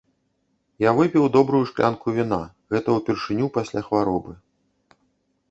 Я 0.83 0.93
выпіў 0.99 1.27
добрую 1.35 1.59
шклянку 1.71 2.15
віна, 2.17 2.41
гэта 2.75 2.97
ўпершыню 2.97 3.45
пасля 3.59 3.81
хваробы. 3.91 4.33